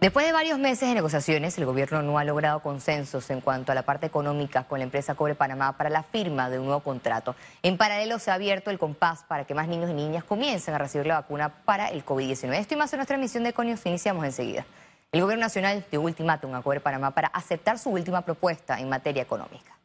[0.00, 3.74] Después de varios meses de negociaciones, el gobierno no ha logrado consensos en cuanto a
[3.74, 7.34] la parte económica con la empresa Cobre Panamá para la firma de un nuevo contrato.
[7.64, 10.78] En paralelo se ha abierto el compás para que más niños y niñas comiencen a
[10.78, 12.54] recibir la vacuna para el COVID-19.
[12.54, 14.64] Esto y más en nuestra emisión de Conios iniciamos enseguida.
[15.10, 19.24] El gobierno nacional dio ultimátum a Cobre Panamá para aceptar su última propuesta en materia
[19.24, 19.77] económica.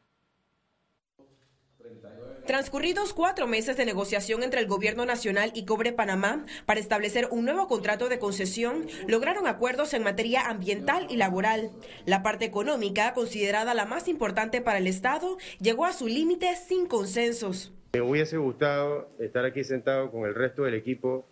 [2.45, 7.45] Transcurridos cuatro meses de negociación entre el Gobierno Nacional y Cobre Panamá para establecer un
[7.45, 11.71] nuevo contrato de concesión, lograron acuerdos en materia ambiental y laboral.
[12.05, 16.85] La parte económica, considerada la más importante para el Estado, llegó a su límite sin
[16.85, 17.71] consensos.
[17.93, 21.23] Me hubiese gustado estar aquí sentado con el resto del equipo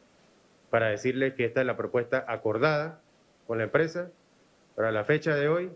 [0.70, 3.02] para decirles que esta es la propuesta acordada
[3.48, 4.12] con la empresa.
[4.78, 5.72] Para la fecha de hoy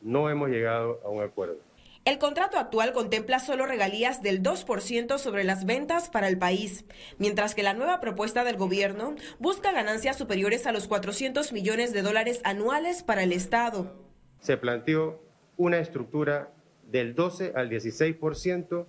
[0.00, 1.58] no hemos llegado a un acuerdo.
[2.04, 6.84] El contrato actual contempla solo regalías del 2% sobre las ventas para el país,
[7.18, 12.02] mientras que la nueva propuesta del gobierno busca ganancias superiores a los 400 millones de
[12.02, 13.94] dólares anuales para el Estado.
[14.40, 15.22] Se planteó
[15.56, 16.50] una estructura
[16.90, 18.84] del 12 al 16%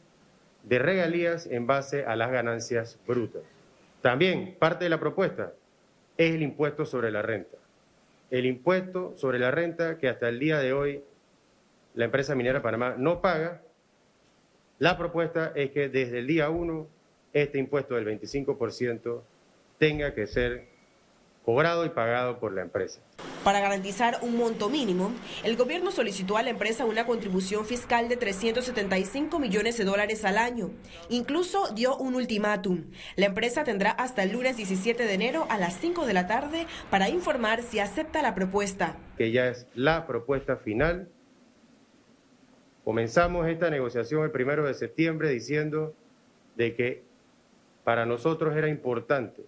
[0.64, 3.44] de regalías en base a las ganancias brutas.
[4.02, 5.54] También parte de la propuesta
[6.18, 7.58] es el impuesto sobre la renta.
[8.32, 11.04] El impuesto sobre la renta que hasta el día de hoy
[11.94, 13.62] la empresa minera Panamá no paga,
[14.80, 16.88] la propuesta es que desde el día 1
[17.34, 19.22] este impuesto del 25%
[19.78, 20.68] tenga que ser
[21.44, 23.02] cobrado y pagado por la empresa.
[23.44, 25.12] Para garantizar un monto mínimo,
[25.44, 30.38] el gobierno solicitó a la empresa una contribución fiscal de 375 millones de dólares al
[30.38, 30.72] año.
[31.10, 32.86] Incluso dio un ultimátum.
[33.18, 36.66] La empresa tendrá hasta el lunes 17 de enero a las 5 de la tarde
[36.90, 38.96] para informar si acepta la propuesta.
[39.18, 41.10] Que ya es la propuesta final
[42.84, 45.94] Comenzamos esta negociación el primero de septiembre diciendo
[46.58, 47.04] de que
[47.84, 49.46] para nosotros era importante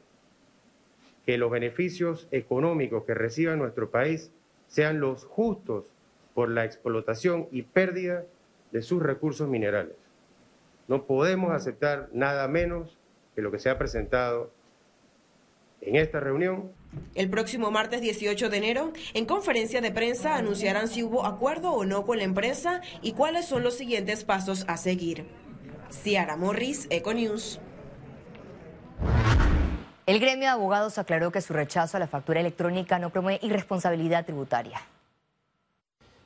[1.26, 4.32] que los beneficios económicos que reciba nuestro país
[4.68, 5.86] sean los justos
[6.34, 8.26] por la explotación y pérdida
[8.72, 9.96] de sus recursos minerales.
[10.88, 12.98] No podemos aceptar nada menos
[13.36, 14.52] que lo que se ha presentado
[15.86, 16.72] en esta reunión.
[17.14, 21.86] El próximo martes 18 de enero, en conferencia de prensa, anunciarán si hubo acuerdo o
[21.86, 25.26] no con la empresa y cuáles son los siguientes pasos a seguir.
[25.90, 27.60] Ciara Morris, Econews.
[30.06, 34.26] El gremio de abogados aclaró que su rechazo a la factura electrónica no promueve irresponsabilidad
[34.26, 34.82] tributaria.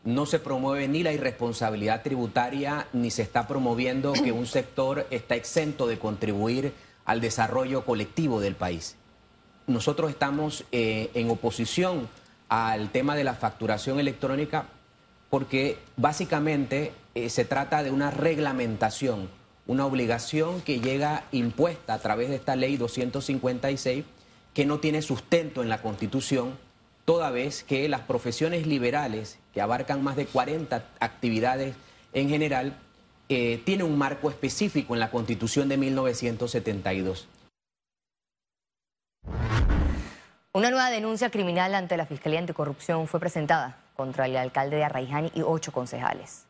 [0.04, 5.36] No se promueve ni la irresponsabilidad tributaria ni se está promoviendo que un sector está
[5.36, 6.74] exento de contribuir
[7.06, 8.98] al desarrollo colectivo del país
[9.70, 12.10] nosotros estamos eh, en oposición
[12.50, 14.66] al tema de la facturación electrónica
[15.30, 19.30] porque básicamente eh, se trata de una reglamentación,
[19.68, 24.06] una obligación que llega impuesta a través de esta ley 256
[24.54, 26.58] que no tiene sustento en la Constitución,
[27.06, 31.76] toda vez que las profesiones liberales, que abarcan más de 40 actividades
[32.14, 32.76] en general,
[33.30, 37.28] eh, tienen un marco específico en la Constitución de 1972.
[40.52, 45.32] Una nueva denuncia criminal ante la Fiscalía Anticorrupción fue presentada contra el alcalde de Arraijani
[45.36, 46.48] y ocho concejales.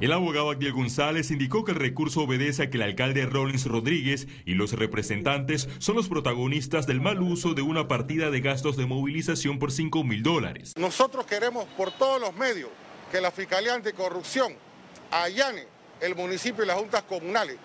[0.00, 4.26] El abogado Aguiel González indicó que el recurso obedece a que el alcalde Rollins Rodríguez
[4.46, 8.86] y los representantes son los protagonistas del mal uso de una partida de gastos de
[8.86, 10.72] movilización por 5 mil dólares.
[10.78, 12.70] Nosotros queremos por todos los medios
[13.12, 14.54] que la Fiscalía Anticorrupción
[15.10, 15.66] allane
[16.00, 17.58] el municipio y las juntas comunales,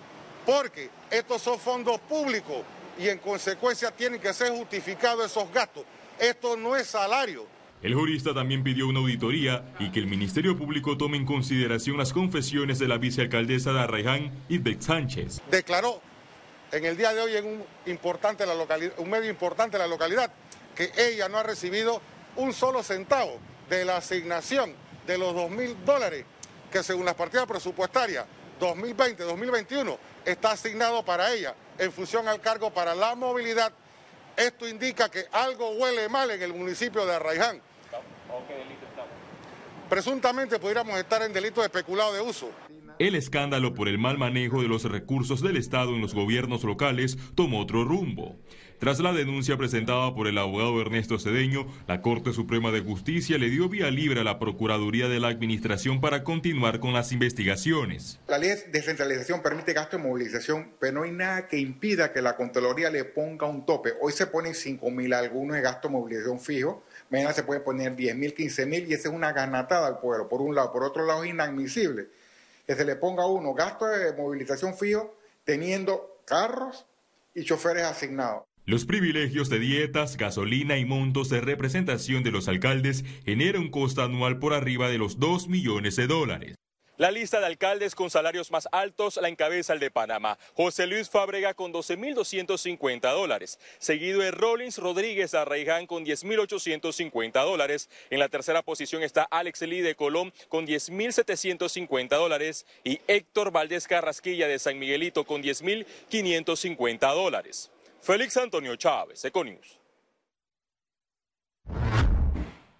[0.44, 2.58] porque estos son fondos públicos
[2.98, 5.84] y en consecuencia tienen que ser justificados esos gastos.
[6.18, 7.46] Esto no es salario.
[7.82, 12.12] El jurista también pidió una auditoría y que el Ministerio Público tome en consideración las
[12.12, 15.42] confesiones de la vicealcaldesa de Arraiján, Isbeth Sánchez.
[15.50, 16.00] Declaró
[16.72, 19.88] en el día de hoy en un, importante la localidad, un medio importante de la
[19.88, 20.32] localidad
[20.74, 22.00] que ella no ha recibido
[22.36, 23.38] un solo centavo
[23.68, 24.72] de la asignación
[25.06, 26.24] de los dos mil dólares
[26.72, 28.24] que según las partidas presupuestarias
[28.60, 33.72] 2020-2021 está asignado para ella en función al cargo para la movilidad.
[34.36, 37.60] Esto indica que algo huele mal en el municipio de Arraiján.
[39.88, 42.50] Presuntamente pudiéramos estar en delito de especulado de uso.
[43.00, 47.18] El escándalo por el mal manejo de los recursos del Estado en los gobiernos locales
[47.34, 48.38] tomó otro rumbo.
[48.78, 53.50] Tras la denuncia presentada por el abogado Ernesto Cedeño, la Corte Suprema de Justicia le
[53.50, 58.20] dio vía libre a la Procuraduría de la Administración para continuar con las investigaciones.
[58.28, 62.22] La ley de descentralización permite gasto de movilización, pero no hay nada que impida que
[62.22, 63.94] la Contraloría le ponga un tope.
[64.00, 67.96] Hoy se ponen 5 mil algunos de gasto de movilización fijo, mañana se puede poner
[67.96, 70.72] 10 mil, 15 mil y esa es una ganatada al pueblo, por un lado.
[70.72, 72.08] Por otro lado es inadmisible
[72.66, 76.86] que se le ponga a uno gasto de movilización fijo teniendo carros
[77.34, 78.44] y choferes asignados.
[78.66, 84.02] Los privilegios de dietas, gasolina y montos de representación de los alcaldes generan un costo
[84.02, 86.56] anual por arriba de los 2 millones de dólares.
[86.96, 91.10] La lista de alcaldes con salarios más altos la encabeza el de Panamá, José Luis
[91.10, 97.90] Fábrega con 12.250 dólares, seguido de Rollins Rodríguez Arraiján con 10.850 dólares.
[98.10, 103.88] En la tercera posición está Alex Lee de Colón con 10.750 dólares y Héctor Valdés
[103.88, 107.72] Carrasquilla de San Miguelito con 10.550 dólares.
[108.02, 109.83] Félix Antonio Chávez, Econius.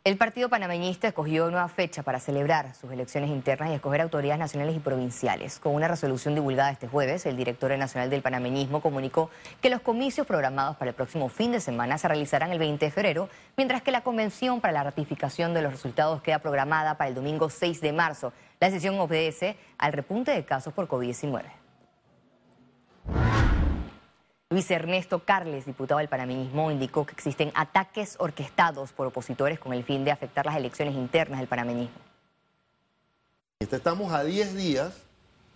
[0.07, 4.77] El Partido Panameñista escogió nueva fecha para celebrar sus elecciones internas y escoger autoridades nacionales
[4.77, 5.59] y provinciales.
[5.59, 9.31] Con una resolución divulgada este jueves, el director nacional del panameñismo comunicó
[9.63, 12.93] que los comicios programados para el próximo fin de semana se realizarán el 20 de
[12.93, 17.15] febrero, mientras que la convención para la ratificación de los resultados queda programada para el
[17.15, 18.35] domingo 6 de marzo.
[18.61, 21.64] La decisión obedece al repunte de casos por COVID-19.
[24.55, 29.83] Luis Ernesto Carles, diputado del panameñismo, indicó que existen ataques orquestados por opositores con el
[29.83, 31.97] fin de afectar las elecciones internas del panameñismo.
[33.59, 34.95] Estamos a 10 días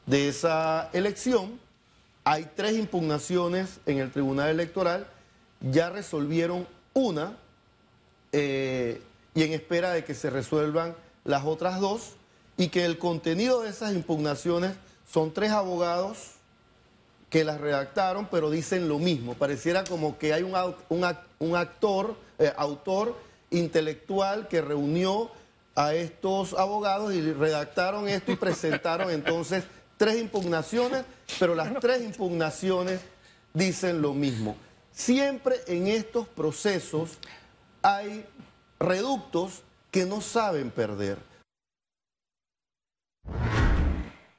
[0.06, 1.60] de esa elección.
[2.24, 5.06] Hay tres impugnaciones en el Tribunal Electoral.
[5.60, 7.36] Ya resolvieron una
[8.32, 9.00] eh,
[9.32, 12.16] y en espera de que se resuelvan las otras dos
[12.56, 14.74] y que el contenido de esas impugnaciones
[15.08, 16.37] son tres abogados
[17.30, 19.34] que las redactaron, pero dicen lo mismo.
[19.34, 20.54] Pareciera como que hay un,
[20.88, 23.16] un, actor, eh, autor
[23.50, 25.30] intelectual que reunió
[25.74, 29.64] a estos abogados y redactaron esto y presentaron entonces
[29.96, 31.04] tres impugnaciones,
[31.38, 33.00] pero las tres impugnaciones
[33.52, 34.56] dicen lo mismo.
[34.92, 37.18] Siempre en estos procesos
[37.82, 38.24] hay
[38.80, 41.27] reductos que no saben perder.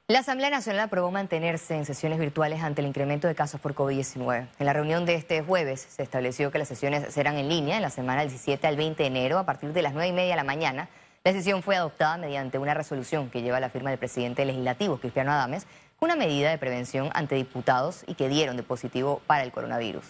[0.09, 4.47] La Asamblea Nacional aprobó mantenerse en sesiones virtuales ante el incremento de casos por COVID-19.
[4.57, 7.83] En la reunión de este jueves se estableció que las sesiones serán en línea en
[7.83, 10.31] la semana del 17 al 20 de enero a partir de las 9 y media
[10.31, 10.89] de la mañana.
[11.23, 15.31] La decisión fue adoptada mediante una resolución que lleva la firma del presidente legislativo, Cristiano
[15.31, 15.67] Adames,
[15.99, 20.05] una medida de prevención ante diputados y que dieron de positivo para el coronavirus.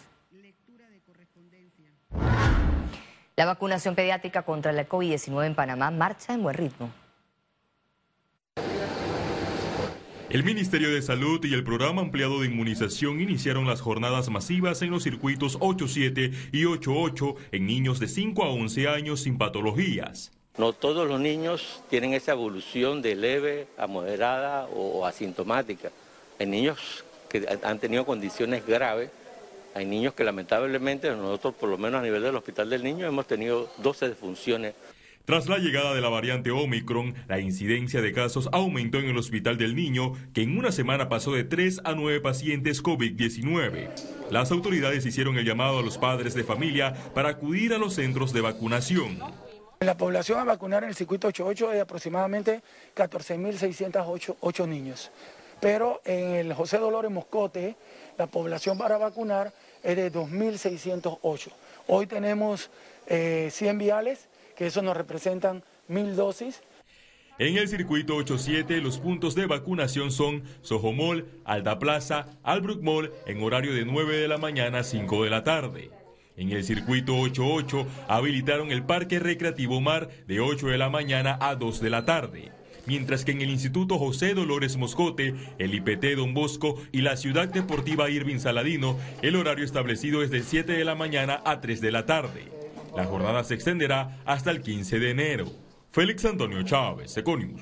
[3.36, 6.90] La vacunación pediátrica contra la COVID-19 en Panamá marcha en buen ritmo.
[10.30, 14.92] El Ministerio de Salud y el Programa Ampliado de Inmunización iniciaron las jornadas masivas en
[14.92, 20.32] los circuitos 8.7 y 8.8 en niños de 5 a 11 años sin patologías.
[20.56, 25.90] No todos los niños tienen esa evolución de leve a moderada o asintomática.
[26.40, 29.10] Hay niños que han tenido condiciones graves,
[29.74, 33.26] hay niños que lamentablemente nosotros por lo menos a nivel del Hospital del Niño hemos
[33.26, 34.76] tenido 12 defunciones
[35.26, 39.58] tras la llegada de la variante Omicron, la incidencia de casos aumentó en el Hospital
[39.58, 43.90] del Niño, que en una semana pasó de 3 a 9 pacientes COVID-19.
[44.32, 48.34] Las autoridades hicieron el llamado a los padres de familia para acudir a los centros
[48.34, 49.20] de vacunación.
[49.82, 52.62] La población a vacunar en el circuito 88 es aproximadamente
[52.96, 55.12] 14.608 niños.
[55.62, 57.76] Pero en el José Dolores Moscote,
[58.18, 61.52] la población para vacunar es de 2.608.
[61.88, 62.70] Hoy tenemos
[63.08, 64.29] 100 eh, viales
[64.60, 66.62] que eso nos representan mil dosis.
[67.38, 73.42] En el circuito 87 los puntos de vacunación son Sojomol, Alda Plaza, Albrook Mall en
[73.42, 75.92] horario de 9 de la mañana a 5 de la tarde.
[76.36, 81.56] En el circuito 88 habilitaron el Parque Recreativo Mar de 8 de la mañana a
[81.56, 82.52] 2 de la tarde.
[82.86, 87.48] Mientras que en el Instituto José Dolores Moscote, el IPT Don Bosco y la Ciudad
[87.48, 91.92] Deportiva Irving Saladino, el horario establecido es de 7 de la mañana a 3 de
[91.94, 92.59] la tarde.
[92.96, 95.46] La jornada se extenderá hasta el 15 de enero.
[95.92, 97.62] Félix Antonio Chávez, Econius.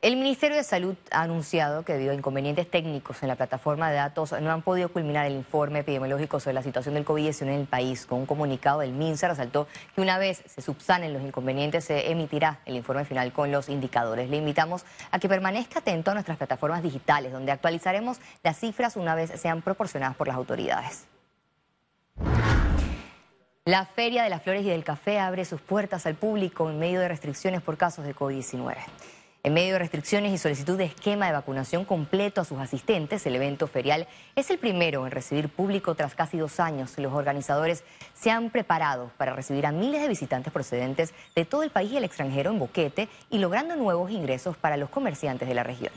[0.00, 3.96] El Ministerio de Salud ha anunciado que debido a inconvenientes técnicos en la plataforma de
[3.96, 7.66] datos no han podido culminar el informe epidemiológico sobre la situación del COVID-19 en el
[7.66, 8.06] país.
[8.06, 9.66] Con un comunicado del MINSA resaltó
[9.96, 14.30] que una vez se subsanen los inconvenientes se emitirá el informe final con los indicadores.
[14.30, 19.16] Le invitamos a que permanezca atento a nuestras plataformas digitales donde actualizaremos las cifras una
[19.16, 21.08] vez sean proporcionadas por las autoridades.
[23.68, 27.00] La Feria de las Flores y del Café abre sus puertas al público en medio
[27.00, 28.76] de restricciones por casos de COVID-19.
[29.42, 33.36] En medio de restricciones y solicitud de esquema de vacunación completo a sus asistentes, el
[33.36, 36.96] evento ferial es el primero en recibir público tras casi dos años.
[36.96, 37.84] Los organizadores
[38.14, 41.98] se han preparado para recibir a miles de visitantes procedentes de todo el país y
[41.98, 45.92] el extranjero en Boquete y logrando nuevos ingresos para los comerciantes de la región.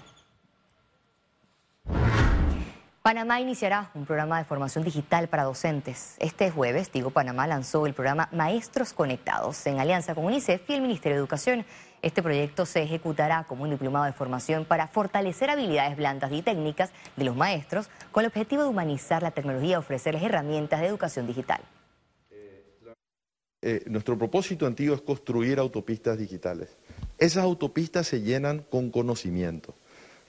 [3.02, 6.14] Panamá iniciará un programa de formación digital para docentes.
[6.20, 10.82] Este jueves, Tigo Panamá lanzó el programa Maestros Conectados en alianza con UNICEF y el
[10.84, 11.66] Ministerio de Educación.
[12.04, 16.92] Este proyecto se ejecutará como un diplomado de formación para fortalecer habilidades blandas y técnicas
[17.16, 21.26] de los maestros con el objetivo de humanizar la tecnología y ofrecerles herramientas de educación
[21.26, 21.62] digital.
[23.64, 26.78] Eh, nuestro propósito antiguo es construir autopistas digitales.
[27.18, 29.74] Esas autopistas se llenan con conocimiento.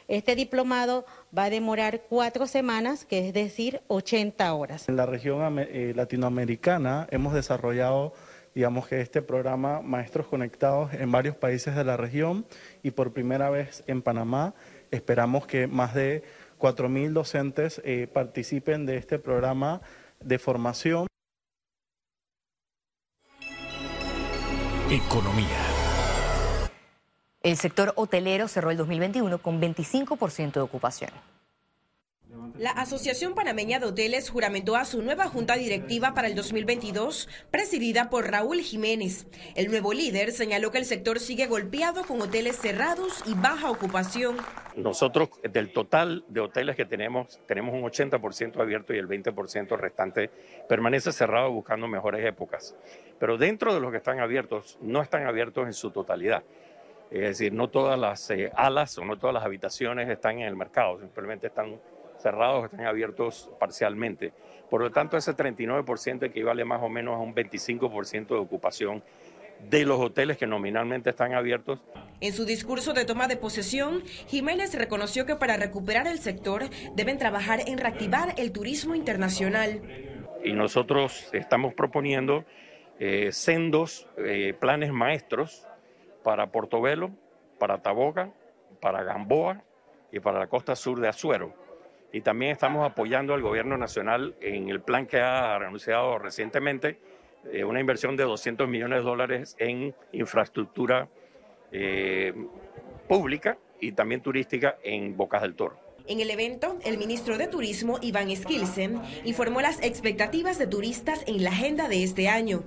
[0.08, 1.04] Este diplomado
[1.36, 4.88] va a demorar cuatro semanas, que es decir, 80 horas.
[4.88, 5.54] En la región
[5.94, 8.14] latinoamericana hemos desarrollado
[8.56, 12.46] digamos que este programa Maestros Conectados en varios países de la región
[12.82, 14.54] y por primera vez en Panamá
[14.90, 16.22] esperamos que más de
[16.58, 19.80] 4.000 docentes eh, participen de este programa
[20.20, 21.06] de formación.
[24.90, 25.66] Economía.
[27.42, 31.10] El sector hotelero cerró el 2021 con 25% de ocupación.
[32.58, 38.08] La Asociación Panameña de Hoteles juramentó a su nueva junta directiva para el 2022, presidida
[38.08, 39.26] por Raúl Jiménez.
[39.54, 44.36] El nuevo líder señaló que el sector sigue golpeado con hoteles cerrados y baja ocupación.
[44.74, 50.30] Nosotros, del total de hoteles que tenemos, tenemos un 80% abierto y el 20% restante
[50.68, 52.74] permanece cerrado buscando mejores épocas.
[53.18, 56.42] Pero dentro de los que están abiertos, no están abiertos en su totalidad.
[57.10, 60.56] Es decir, no todas las eh, alas o no todas las habitaciones están en el
[60.56, 61.78] mercado, simplemente están
[62.26, 64.32] cerrados están abiertos parcialmente.
[64.68, 69.04] Por lo tanto, ese 39% equivale más o menos a un 25% de ocupación
[69.70, 71.78] de los hoteles que nominalmente están abiertos.
[72.20, 76.64] En su discurso de toma de posesión, Jiménez reconoció que para recuperar el sector
[76.96, 79.80] deben trabajar en reactivar el turismo internacional.
[80.42, 82.44] Y nosotros estamos proponiendo
[82.98, 85.64] eh, sendos eh, planes maestros
[86.24, 87.12] para Portobelo,
[87.60, 88.32] para Taboga,
[88.80, 89.62] para Gamboa
[90.10, 91.65] y para la costa sur de Azuero
[92.16, 96.98] y también estamos apoyando al gobierno nacional en el plan que ha anunciado recientemente,
[97.52, 101.10] eh, una inversión de 200 millones de dólares en infraestructura
[101.72, 102.32] eh,
[103.06, 105.78] pública y también turística en Bocas del Toro.
[106.06, 111.44] En el evento, el ministro de Turismo, Iván Skilsen, informó las expectativas de turistas en
[111.44, 112.62] la agenda de este año.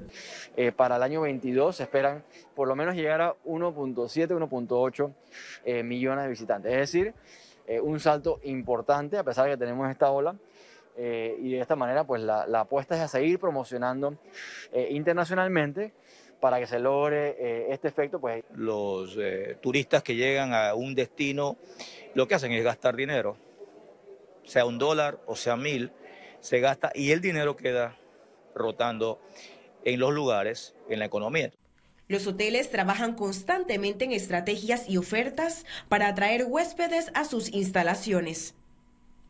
[0.57, 2.23] Eh, para el año 22 se esperan
[2.55, 6.71] por lo menos llegar a 1.7, 1.8 millones de visitantes.
[6.71, 7.15] Es decir,
[7.69, 10.35] eh, un salto importante a pesar de que tenemos esta ola.
[10.97, 14.15] Eh, y de esta manera, pues la, apuesta es a seguir promocionando
[14.73, 15.93] eh, internacionalmente
[16.39, 18.19] para que se logre este efecto.
[18.19, 18.43] Pues.
[18.55, 19.17] Los
[19.61, 21.57] turistas que llegan a un destino
[22.15, 23.37] lo que hacen es gastar dinero,
[24.45, 25.91] sea un dólar o sea mil,
[26.39, 27.97] se gasta y el dinero queda
[28.55, 29.19] rotando
[29.83, 31.51] en los lugares, en la economía.
[32.09, 38.55] Los hoteles trabajan constantemente en estrategias y ofertas para atraer huéspedes a sus instalaciones.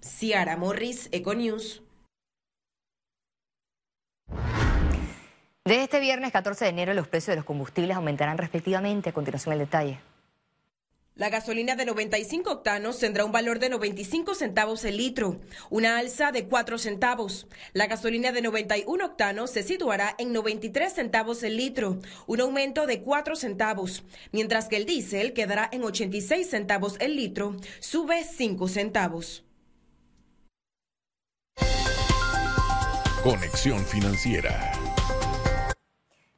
[0.01, 1.83] Ciara Morris, Econews.
[5.65, 9.09] De este viernes 14 de enero los precios de los combustibles aumentarán respectivamente.
[9.09, 10.00] A continuación el detalle.
[11.19, 16.31] La gasolina de 95 octanos tendrá un valor de 95 centavos el litro, una alza
[16.31, 17.45] de 4 centavos.
[17.73, 23.01] La gasolina de 91 octanos se situará en 93 centavos el litro, un aumento de
[23.01, 29.43] 4 centavos, mientras que el diésel quedará en 86 centavos el litro, sube 5 centavos.
[33.21, 34.78] Conexión financiera.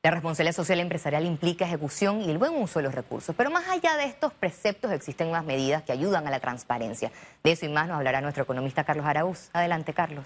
[0.03, 3.35] La responsabilidad social empresarial implica ejecución y el buen uso de los recursos.
[3.35, 7.11] Pero más allá de estos preceptos existen unas medidas que ayudan a la transparencia.
[7.43, 9.51] De eso y más nos hablará nuestro economista Carlos Araúz.
[9.53, 10.25] Adelante, Carlos.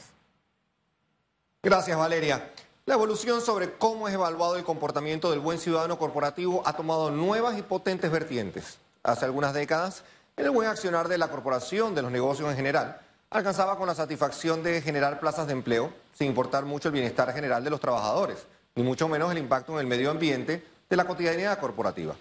[1.62, 2.51] Gracias, Valeria.
[2.86, 7.58] La evolución sobre cómo es evaluado el comportamiento del buen ciudadano corporativo ha tomado nuevas
[7.58, 8.77] y potentes vertientes.
[9.03, 10.05] Hace algunas décadas,
[10.38, 14.63] el buen accionar de la corporación, de los negocios en general, alcanzaba con la satisfacción
[14.63, 18.84] de generar plazas de empleo, sin importar mucho el bienestar general de los trabajadores ni
[18.84, 22.15] mucho menos el impacto en el medio ambiente de la cotidianidad corporativa.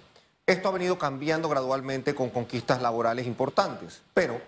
[0.46, 4.40] Esto ha venido cambiando gradualmente con conquistas laborales importantes, pero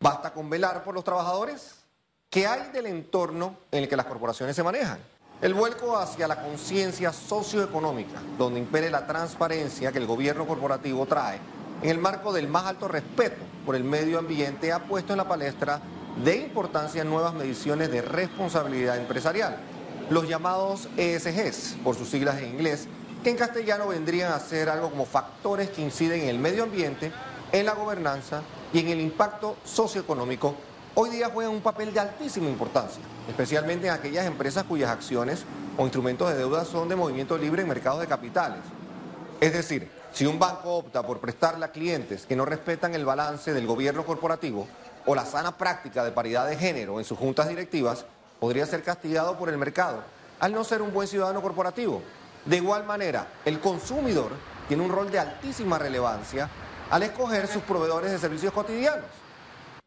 [0.00, 1.86] ¿basta con velar por los trabajadores?
[2.30, 4.98] que hay del entorno en el que las corporaciones se manejan.
[5.40, 11.38] El vuelco hacia la conciencia socioeconómica, donde impere la transparencia que el gobierno corporativo trae,
[11.82, 15.28] en el marco del más alto respeto por el medio ambiente, ha puesto en la
[15.28, 15.80] palestra
[16.24, 19.58] de importancia nuevas mediciones de responsabilidad empresarial,
[20.10, 22.86] los llamados ESGs, por sus siglas en inglés,
[23.22, 27.12] que en castellano vendrían a ser algo como factores que inciden en el medio ambiente,
[27.52, 30.54] en la gobernanza y en el impacto socioeconómico,
[30.94, 35.44] hoy día juegan un papel de altísima importancia, especialmente en aquellas empresas cuyas acciones
[35.76, 38.60] o instrumentos de deuda son de movimiento libre en mercados de capitales.
[39.40, 43.52] Es decir, si un banco opta por prestarle a clientes que no respetan el balance
[43.52, 44.66] del gobierno corporativo
[45.04, 48.06] o la sana práctica de paridad de género en sus juntas directivas,
[48.38, 50.02] podría ser castigado por el mercado
[50.38, 52.02] al no ser un buen ciudadano corporativo
[52.46, 54.30] de igual manera, el consumidor
[54.68, 56.48] tiene un rol de altísima relevancia
[56.90, 59.10] al escoger sus proveedores de servicios cotidianos.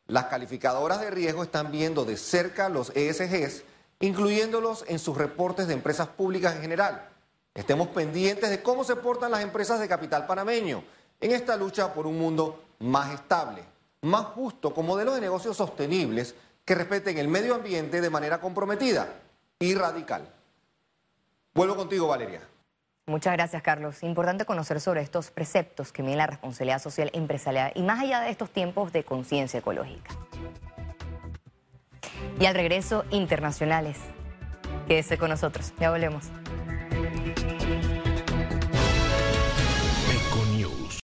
[0.08, 3.64] Las calificadoras de riesgo están viendo de cerca los ESGs,
[4.02, 7.08] incluyéndolos en sus reportes de empresas públicas en general.
[7.54, 10.84] Estemos pendientes de cómo se portan las empresas de capital panameño
[11.22, 13.64] en esta lucha por un mundo más estable,
[14.02, 16.36] más justo, con modelos de negocios sostenibles
[16.70, 19.08] que respeten el medio ambiente de manera comprometida
[19.58, 20.32] y radical.
[21.56, 22.42] Vuelvo contigo, Valeria.
[23.08, 24.04] Muchas gracias, Carlos.
[24.04, 28.30] Importante conocer sobre estos preceptos que miden la responsabilidad social empresarial y más allá de
[28.30, 30.12] estos tiempos de conciencia ecológica.
[32.40, 33.98] Y al regreso, internacionales.
[34.88, 35.74] Quédese con nosotros.
[35.80, 36.26] Ya volvemos.